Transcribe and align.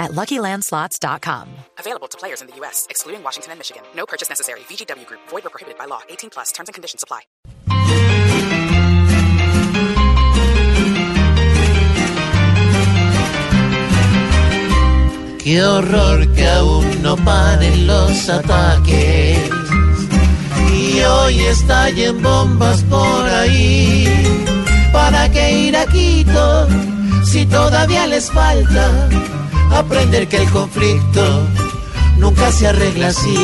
at 0.00 0.10
LuckyLandSlots.com. 0.12 1.48
Available 1.78 2.08
to 2.08 2.18
players 2.18 2.40
in 2.40 2.48
the 2.48 2.56
U.S., 2.56 2.86
excluding 2.90 3.22
Washington 3.22 3.52
and 3.52 3.60
Michigan. 3.60 3.82
No 3.94 4.06
purchase 4.06 4.28
necessary. 4.28 4.60
VGW 4.60 5.06
Group. 5.06 5.20
Void 5.28 5.46
or 5.46 5.50
prohibited 5.50 5.78
by 5.78 5.84
law. 5.84 6.00
18 6.08 6.30
plus. 6.30 6.50
Terms 6.52 6.68
and 6.68 6.74
conditions 6.74 7.04
apply. 7.04 7.20
Qué 15.42 15.62
horror 15.62 16.32
que 16.34 16.46
aún 16.46 17.02
no 17.02 17.16
paren 17.16 17.86
los 17.86 18.28
ataques. 18.28 19.50
Y 20.70 21.00
hoy 21.00 21.40
estallen 21.46 22.22
bombas 22.22 22.82
por 22.84 23.26
ahí. 23.26 24.06
¿Para 24.92 25.30
qué 25.30 25.52
ir 25.52 25.76
a 25.76 25.86
Quito 25.86 26.68
si 27.24 27.46
todavía 27.46 28.06
les 28.06 28.30
falta 28.30 29.08
aprender 29.72 30.28
que 30.28 30.36
el 30.38 30.50
conflicto 30.50 31.46
nunca 32.18 32.50
se 32.52 32.68
arregla 32.68 33.08
así? 33.08 33.38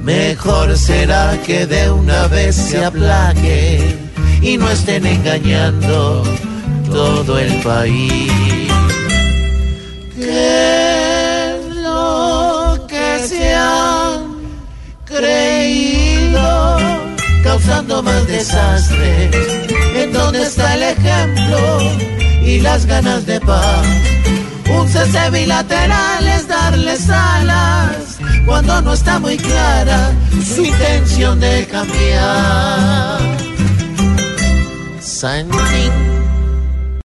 Mejor 0.00 0.76
será 0.76 1.38
que 1.46 1.66
de 1.66 1.90
una 1.90 2.26
vez 2.28 2.56
se 2.56 2.84
aplaque 2.84 3.96
y 4.42 4.58
no 4.58 4.68
estén 4.70 5.06
engañando 5.06 6.22
todo 6.90 7.38
el 7.38 7.54
país. 7.62 8.30
¿Qué 10.14 11.56
es 11.56 11.76
lo 11.76 12.86
que 12.86 13.26
se 13.26 13.54
han 13.54 14.36
creído 15.06 16.76
causando 17.42 18.02
más 18.02 18.26
desastre? 18.26 19.30
¿En 19.96 20.12
dónde 20.12 20.42
está 20.42 20.74
el 20.74 20.82
ejemplo 20.82 21.58
y 22.42 22.60
las 22.60 22.84
ganas 22.84 23.24
de 23.24 23.40
paz? 23.40 23.86
Un 24.68 24.88
cese 24.88 25.30
bilateral 25.30 26.26
es 26.26 26.48
darles 26.48 27.08
alas 27.10 28.18
cuando 28.46 28.80
no 28.82 28.92
está 28.92 29.18
muy 29.18 29.36
clara 29.36 30.12
su 30.54 30.64
intención 30.64 31.40
de 31.40 31.66
cambiar. 31.66 33.20